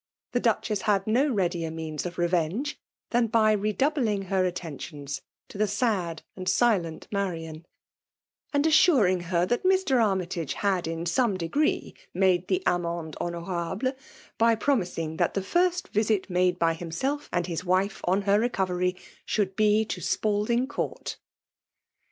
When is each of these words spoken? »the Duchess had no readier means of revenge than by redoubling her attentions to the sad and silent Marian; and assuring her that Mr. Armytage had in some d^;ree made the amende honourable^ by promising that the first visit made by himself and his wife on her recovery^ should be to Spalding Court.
»the 0.33 0.39
Duchess 0.39 0.81
had 0.89 1.05
no 1.05 1.27
readier 1.27 1.69
means 1.69 2.07
of 2.07 2.17
revenge 2.17 2.79
than 3.11 3.27
by 3.27 3.51
redoubling 3.51 4.23
her 4.33 4.43
attentions 4.45 5.21
to 5.47 5.59
the 5.59 5.67
sad 5.67 6.23
and 6.35 6.49
silent 6.49 7.07
Marian; 7.11 7.67
and 8.51 8.65
assuring 8.65 9.19
her 9.19 9.45
that 9.45 9.61
Mr. 9.61 10.03
Armytage 10.03 10.53
had 10.55 10.87
in 10.87 11.05
some 11.05 11.37
d^;ree 11.37 11.93
made 12.15 12.47
the 12.47 12.63
amende 12.65 13.15
honourable^ 13.21 13.95
by 14.39 14.55
promising 14.55 15.17
that 15.17 15.35
the 15.35 15.43
first 15.43 15.89
visit 15.89 16.31
made 16.31 16.57
by 16.57 16.73
himself 16.73 17.29
and 17.31 17.45
his 17.45 17.63
wife 17.63 18.01
on 18.05 18.23
her 18.23 18.39
recovery^ 18.39 18.97
should 19.23 19.55
be 19.55 19.85
to 19.85 20.01
Spalding 20.01 20.65
Court. 20.65 21.19